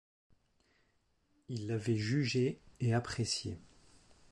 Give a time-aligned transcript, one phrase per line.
[1.47, 3.59] Il l’avait jugée et appréciée.